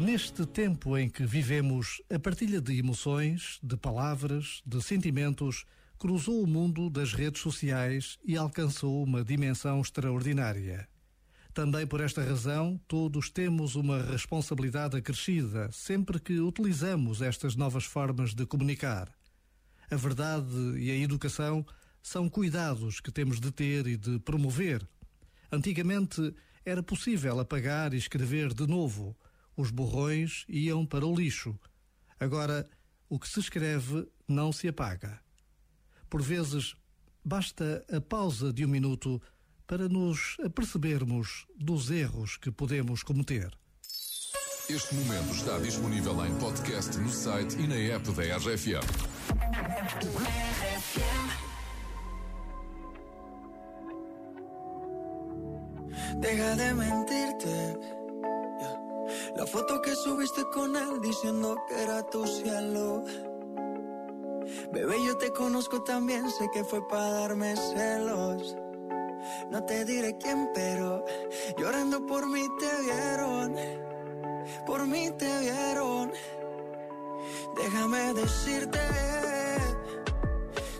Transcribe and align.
Neste 0.00 0.46
tempo 0.46 0.96
em 0.96 1.10
que 1.10 1.26
vivemos, 1.26 2.00
a 2.10 2.18
partilha 2.18 2.58
de 2.58 2.78
emoções, 2.78 3.58
de 3.62 3.76
palavras, 3.76 4.62
de 4.64 4.82
sentimentos, 4.82 5.66
cruzou 5.98 6.42
o 6.42 6.46
mundo 6.46 6.88
das 6.88 7.12
redes 7.12 7.42
sociais 7.42 8.18
e 8.24 8.34
alcançou 8.34 9.04
uma 9.04 9.22
dimensão 9.22 9.78
extraordinária. 9.78 10.88
Também 11.52 11.86
por 11.86 12.00
esta 12.00 12.24
razão, 12.24 12.80
todos 12.88 13.28
temos 13.28 13.76
uma 13.76 14.00
responsabilidade 14.02 14.96
acrescida 14.96 15.70
sempre 15.70 16.18
que 16.18 16.40
utilizamos 16.40 17.20
estas 17.20 17.54
novas 17.54 17.84
formas 17.84 18.32
de 18.32 18.46
comunicar. 18.46 19.12
A 19.90 19.96
verdade 19.96 20.78
e 20.78 20.90
a 20.90 20.96
educação 20.96 21.62
são 22.02 22.26
cuidados 22.26 23.00
que 23.00 23.12
temos 23.12 23.38
de 23.38 23.52
ter 23.52 23.86
e 23.86 23.98
de 23.98 24.18
promover. 24.20 24.82
Antigamente 25.52 26.34
era 26.64 26.82
possível 26.82 27.38
apagar 27.38 27.92
e 27.92 27.98
escrever 27.98 28.54
de 28.54 28.66
novo. 28.66 29.14
Os 29.56 29.70
borrões 29.70 30.44
iam 30.48 30.86
para 30.86 31.06
o 31.06 31.14
lixo. 31.14 31.58
Agora, 32.18 32.68
o 33.08 33.18
que 33.18 33.28
se 33.28 33.40
escreve 33.40 34.06
não 34.28 34.52
se 34.52 34.68
apaga. 34.68 35.20
Por 36.08 36.22
vezes, 36.22 36.76
basta 37.24 37.84
a 37.90 38.00
pausa 38.00 38.52
de 38.52 38.64
um 38.64 38.68
minuto 38.68 39.20
para 39.66 39.88
nos 39.88 40.36
apercebermos 40.44 41.46
dos 41.56 41.90
erros 41.90 42.36
que 42.36 42.50
podemos 42.50 43.02
cometer. 43.02 43.56
Este 44.68 44.94
momento 44.94 45.32
está 45.32 45.58
disponível 45.58 46.24
em 46.24 46.32
podcast 46.38 46.96
no 46.98 47.08
site 47.08 47.56
e 47.58 47.66
na 47.66 47.74
app 47.74 48.10
da 48.12 48.36
RFM. 48.36 48.86
Deja 56.20 56.54
de 56.54 56.74
mentirte. 56.74 57.99
La 59.40 59.46
foto 59.46 59.80
que 59.80 59.94
subiste 59.94 60.44
con 60.52 60.76
él 60.76 61.00
diciendo 61.00 61.56
que 61.66 61.82
era 61.82 62.02
tu 62.02 62.26
cielo. 62.26 63.02
Bebé, 64.70 64.96
yo 65.06 65.16
te 65.16 65.32
conozco 65.32 65.82
también, 65.82 66.30
sé 66.30 66.50
que 66.52 66.62
fue 66.62 66.86
para 66.86 67.10
darme 67.10 67.56
celos. 67.56 68.54
No 69.50 69.64
te 69.64 69.86
diré 69.86 70.18
quién, 70.18 70.50
pero 70.52 71.06
llorando 71.56 72.04
por 72.04 72.26
mí 72.26 72.46
te 72.58 72.82
vieron. 72.82 73.56
Por 74.66 74.86
mí 74.86 75.10
te 75.16 75.38
vieron. 75.38 76.12
Déjame 77.56 78.12
decirte, 78.12 78.78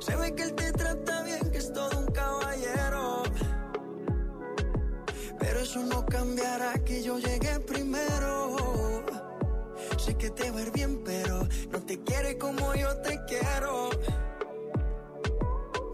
se 0.00 0.16
ve 0.16 0.34
que 0.34 0.42
él 0.42 0.54
te 0.56 0.72
trata 0.72 1.22
bien, 1.22 1.48
que 1.52 1.58
es 1.58 1.72
todo 1.72 1.96
un 1.96 2.06
caballero. 2.06 3.22
Pero 5.38 5.60
eso 5.60 5.80
no 5.84 6.04
cambiará 6.04 6.74
que 6.84 7.04
yo 7.04 7.20
llegué 7.20 7.60
primero. 7.60 8.47
Que 10.16 10.30
te 10.30 10.50
va 10.50 10.62
bien, 10.74 11.02
pero 11.04 11.46
no 11.70 11.80
te 11.80 12.02
quiere 12.02 12.38
como 12.38 12.74
yo 12.74 12.96
te 13.02 13.20
quiero. 13.28 13.90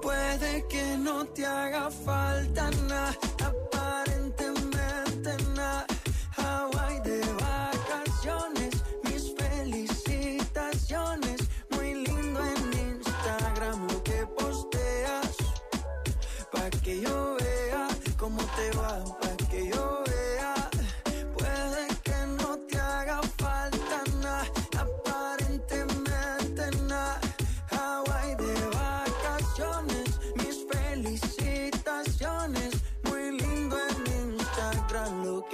Puede 0.00 0.66
que 0.68 0.96
no 0.96 1.26
te 1.26 1.44
haga 1.44 1.90
falta 1.90 2.70
nada, 2.88 3.14
aparentemente 3.44 5.36
nada. 5.54 5.84
Hawaii 6.36 7.00
de 7.00 7.20
vacaciones, 7.34 8.74
mis 9.04 9.34
felicitaciones. 9.34 11.40
Muy 11.70 11.94
lindo 12.06 12.40
en 12.40 12.72
Instagram 12.96 13.86
lo 13.88 14.02
que 14.02 14.26
posteas. 14.38 15.36
Pa' 16.52 16.70
que 16.82 17.00
yo 17.02 17.15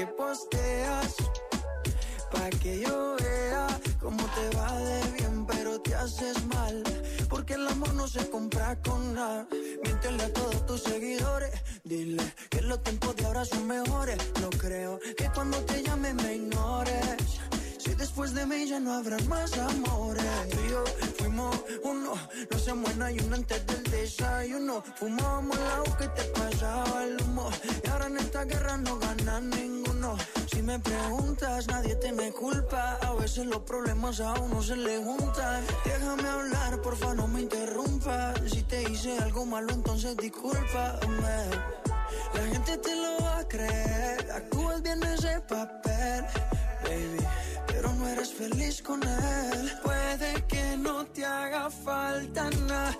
que 0.02 0.12
posteas. 0.14 1.14
Pa' 2.32 2.50
que 2.60 2.80
yo 2.80 3.16
vea 3.20 3.66
cómo 4.00 4.22
te 4.36 4.56
va 4.56 4.76
de 4.78 5.00
bien, 5.12 5.46
pero 5.46 5.80
te 5.80 5.94
haces 5.94 6.44
mal. 6.46 6.82
Porque 7.28 7.54
el 7.54 7.68
amor 7.68 7.94
no 7.94 8.08
se 8.08 8.28
compra 8.28 8.76
con 8.82 9.14
nada. 9.14 9.46
Miéntele 9.84 10.24
a 10.24 10.32
todos 10.32 10.66
tus 10.66 10.82
seguidores. 10.82 11.52
Dile 11.84 12.24
que 12.50 12.62
los 12.62 12.82
tiempos 12.82 13.14
de 13.16 13.26
ahora 13.26 13.44
son 13.44 13.66
mejores. 13.66 14.18
No 14.40 14.50
creo 14.50 14.98
que 15.16 15.30
cuando 15.34 15.58
te 15.58 15.82
llame 15.84 16.14
me 16.14 16.34
ignores. 16.34 17.40
Después 17.96 18.34
de 18.34 18.46
mí 18.46 18.66
ya 18.66 18.80
no 18.80 18.92
habrán 18.94 19.26
más 19.28 19.56
amores. 19.58 20.24
Tú 20.50 20.58
y 20.66 20.70
yo 20.70 20.84
fuimos 21.18 21.56
uno, 21.84 22.14
no 22.50 22.58
se 22.58 22.74
muera 22.74 23.10
y 23.10 23.18
uno 23.20 23.36
antes 23.36 23.66
del 23.66 23.82
desayuno. 23.84 24.82
Fumábamos 24.96 25.56
el 25.56 25.66
agua 25.66 25.96
que 25.98 26.08
te 26.08 26.22
pasaba 26.24 27.04
el 27.04 27.22
humo. 27.22 27.50
Y 27.84 27.88
ahora 27.88 28.06
en 28.06 28.18
esta 28.18 28.44
guerra 28.44 28.76
no 28.78 28.98
gana 28.98 29.40
ninguno. 29.40 30.16
Si 30.50 30.62
me 30.62 30.78
preguntas, 30.78 31.66
nadie 31.68 31.94
te 31.96 32.12
me 32.12 32.32
culpa. 32.32 32.98
A 33.02 33.14
veces 33.14 33.46
los 33.46 33.62
problemas 33.62 34.20
a 34.20 34.34
uno 34.34 34.62
se 34.62 34.76
le 34.76 34.98
juntan. 34.98 35.64
Déjame 35.84 36.28
hablar, 36.28 36.80
porfa, 36.82 37.14
no 37.14 37.28
me 37.28 37.42
interrumpas. 37.42 38.40
Si 38.50 38.62
te 38.62 38.82
hice 38.90 39.18
algo 39.18 39.46
malo, 39.46 39.72
entonces 39.72 40.16
discúlpame. 40.16 41.50
La 42.34 42.42
gente 42.46 42.78
te 42.78 42.96
lo 42.96 43.24
va 43.24 43.38
a 43.38 43.48
creer. 43.48 44.30
Actúas 44.32 44.82
bien 44.82 45.02
ese 45.02 45.40
papel, 45.40 46.24
baby. 46.84 47.24
Pero 47.66 47.92
no 47.94 48.08
eres 48.08 48.32
feliz 48.32 48.82
con 48.82 49.02
él. 49.02 49.72
Puede 49.82 50.42
que 50.46 50.76
no 50.76 51.04
te 51.06 51.24
haga 51.24 51.70
falta 51.70 52.50
nada, 52.68 52.96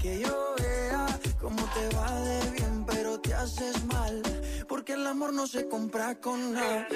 que 0.00 0.20
yo 0.20 0.54
vea 0.58 1.06
cómo 1.40 1.62
te 1.74 1.96
va 1.96 2.20
de 2.20 2.50
bien, 2.52 2.84
pero 2.86 3.18
te 3.20 3.34
haces 3.34 3.84
mal. 3.86 4.22
Porque 4.68 4.92
el 4.92 5.06
amor 5.06 5.32
no 5.32 5.46
se 5.46 5.68
compra 5.68 6.14
con 6.20 6.52
nada. 6.52 6.86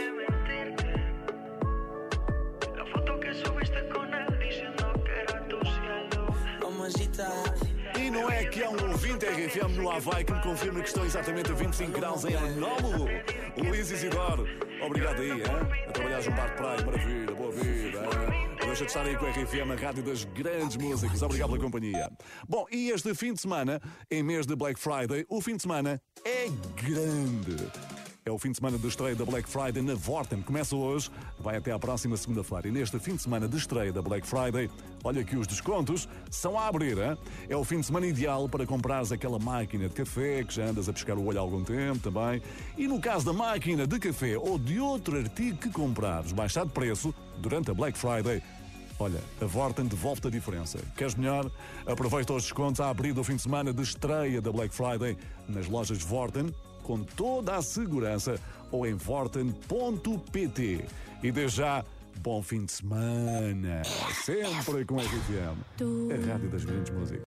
La 2.76 2.86
foto 2.92 3.20
que 3.20 3.34
subiste 3.34 3.88
con 3.88 4.12
él 4.14 4.38
diciendo 4.38 4.92
que 5.04 5.20
era 5.22 5.48
tu 5.48 5.58
cielo. 5.60 6.26
Mamacita. 6.60 7.51
Ouvinte 9.12 9.26
RFM 9.26 9.76
no 9.76 9.90
Havaí 9.90 10.24
que 10.24 10.32
me 10.32 10.40
confirma 10.40 10.80
que 10.80 10.88
estão 10.88 11.04
exatamente 11.04 11.52
a 11.52 11.54
25 11.54 11.92
graus 11.92 12.24
em 12.24 12.34
Arnómulo. 12.34 13.04
Luís 13.58 13.90
Isidoro, 13.90 14.46
obrigado 14.82 15.20
aí, 15.20 15.32
hein? 15.32 15.42
a 15.86 15.92
trabalhar 15.92 16.20
um 16.20 16.34
bar 16.34 16.48
de 16.48 16.56
praia, 16.56 16.86
maravilha, 16.86 17.34
boa 17.34 17.52
vida. 17.52 17.98
hein? 17.98 18.56
Deixa 18.58 18.84
de 18.84 18.90
estar 18.90 19.04
aí 19.04 19.14
com 19.14 19.26
a 19.26 19.30
RFM, 19.30 19.70
a 19.70 19.86
rádio 19.86 20.02
das 20.02 20.24
grandes 20.24 20.78
músicas. 20.78 21.20
Obrigado 21.20 21.50
pela 21.50 21.62
companhia. 21.62 22.10
Bom, 22.48 22.64
e 22.72 22.88
este 22.88 23.14
fim 23.14 23.34
de 23.34 23.40
semana, 23.42 23.82
em 24.10 24.22
mês 24.22 24.46
de 24.46 24.56
Black 24.56 24.80
Friday, 24.80 25.26
o 25.28 25.42
fim 25.42 25.56
de 25.56 25.62
semana 25.62 26.00
é 26.24 26.46
grande. 26.82 27.91
É 28.24 28.30
o 28.30 28.38
fim 28.38 28.52
de 28.52 28.58
semana 28.58 28.78
de 28.78 28.86
estreia 28.86 29.16
da 29.16 29.24
Black 29.24 29.48
Friday 29.48 29.82
na 29.82 29.96
Vorten. 29.96 30.42
Começa 30.42 30.76
hoje, 30.76 31.10
vai 31.40 31.56
até 31.56 31.72
à 31.72 31.78
próxima 31.78 32.16
segunda-feira. 32.16 32.68
E 32.68 32.70
neste 32.70 32.96
fim 33.00 33.16
de 33.16 33.22
semana 33.22 33.48
de 33.48 33.56
estreia 33.56 33.92
da 33.92 34.00
Black 34.00 34.24
Friday, 34.24 34.70
olha 35.02 35.24
que 35.24 35.34
os 35.36 35.44
descontos 35.44 36.08
são 36.30 36.56
a 36.56 36.68
abrir, 36.68 36.96
hein? 36.98 37.18
É 37.48 37.56
o 37.56 37.64
fim 37.64 37.80
de 37.80 37.86
semana 37.86 38.06
ideal 38.06 38.48
para 38.48 38.64
comprares 38.64 39.10
aquela 39.10 39.40
máquina 39.40 39.88
de 39.88 39.94
café 39.96 40.44
que 40.44 40.54
já 40.54 40.66
andas 40.66 40.88
a 40.88 40.92
pescar 40.92 41.18
o 41.18 41.26
olho 41.26 41.38
há 41.38 41.40
algum 41.40 41.64
tempo 41.64 41.98
também. 41.98 42.40
E 42.78 42.86
no 42.86 43.00
caso 43.00 43.26
da 43.26 43.32
máquina 43.32 43.88
de 43.88 43.98
café 43.98 44.38
ou 44.38 44.56
de 44.56 44.78
outro 44.78 45.18
artigo 45.18 45.58
que 45.58 45.70
comprares 45.70 46.30
baixar 46.30 46.64
de 46.64 46.70
preço 46.70 47.12
durante 47.38 47.72
a 47.72 47.74
Black 47.74 47.98
Friday, 47.98 48.40
Olha, 48.98 49.20
a 49.40 49.46
Vorten 49.46 49.86
devolve-te 49.86 50.28
a 50.28 50.30
diferença. 50.30 50.78
Queres 50.96 51.16
melhor? 51.16 51.50
Aproveita 51.84 52.34
os 52.34 52.44
descontos 52.44 52.80
a 52.80 52.88
abrir 52.88 53.12
do 53.12 53.24
fim 53.24 53.34
de 53.34 53.42
semana 53.42 53.72
de 53.72 53.82
estreia 53.82 54.40
da 54.40 54.52
Black 54.52 54.72
Friday 54.72 55.16
nas 55.48 55.66
lojas 55.66 56.00
Vorten 56.00 56.54
com 56.82 57.02
toda 57.02 57.56
a 57.56 57.62
segurança 57.62 58.38
ou 58.70 58.86
em 58.86 58.94
vorten.pt. 58.94 60.84
E 61.22 61.30
desde 61.30 61.58
já, 61.58 61.84
bom 62.20 62.42
fim 62.42 62.64
de 62.64 62.72
semana. 62.72 63.82
Sempre 64.24 64.84
com 64.84 64.98
a 64.98 65.02
RFM, 65.02 65.58
a 66.10 66.32
rádio 66.32 66.48
das 66.48 66.64
grandes 66.64 66.92
músicas. 66.92 67.20